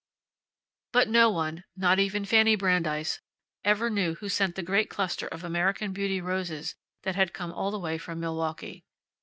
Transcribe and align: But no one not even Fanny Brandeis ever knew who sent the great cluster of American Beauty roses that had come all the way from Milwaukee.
But 0.93 1.09
no 1.09 1.29
one 1.29 1.63
not 1.75 1.99
even 1.99 2.25
Fanny 2.25 2.55
Brandeis 2.55 3.21
ever 3.63 3.87
knew 3.87 4.15
who 4.15 4.29
sent 4.29 4.55
the 4.55 4.63
great 4.63 4.89
cluster 4.89 5.27
of 5.27 5.43
American 5.43 5.93
Beauty 5.93 6.19
roses 6.19 6.73
that 7.03 7.15
had 7.15 7.33
come 7.33 7.53
all 7.53 7.69
the 7.69 7.77
way 7.77 7.99
from 7.99 8.19
Milwaukee. 8.19 8.83